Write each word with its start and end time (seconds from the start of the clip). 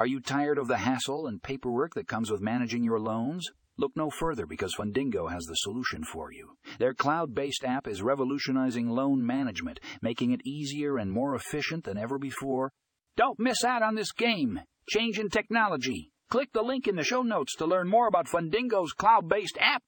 Are 0.00 0.06
you 0.06 0.18
tired 0.18 0.56
of 0.56 0.66
the 0.66 0.78
hassle 0.78 1.26
and 1.26 1.42
paperwork 1.42 1.92
that 1.92 2.08
comes 2.08 2.30
with 2.30 2.40
managing 2.40 2.82
your 2.82 2.98
loans? 2.98 3.50
Look 3.76 3.92
no 3.94 4.08
further 4.08 4.46
because 4.46 4.74
Fundingo 4.74 5.30
has 5.30 5.44
the 5.44 5.56
solution 5.56 6.04
for 6.04 6.32
you. 6.32 6.56
Their 6.78 6.94
cloud 6.94 7.34
based 7.34 7.64
app 7.64 7.86
is 7.86 8.00
revolutionizing 8.00 8.88
loan 8.88 9.26
management, 9.26 9.78
making 10.00 10.30
it 10.30 10.40
easier 10.46 10.96
and 10.96 11.12
more 11.12 11.34
efficient 11.34 11.84
than 11.84 11.98
ever 11.98 12.16
before. 12.18 12.72
Don't 13.18 13.38
miss 13.38 13.62
out 13.62 13.82
on 13.82 13.94
this 13.94 14.10
game. 14.12 14.60
Change 14.88 15.18
in 15.18 15.28
technology. 15.28 16.10
Click 16.30 16.50
the 16.54 16.62
link 16.62 16.88
in 16.88 16.96
the 16.96 17.04
show 17.04 17.20
notes 17.20 17.54
to 17.56 17.66
learn 17.66 17.86
more 17.86 18.08
about 18.08 18.26
Fundingo's 18.26 18.94
cloud 18.94 19.28
based 19.28 19.58
app. 19.60 19.82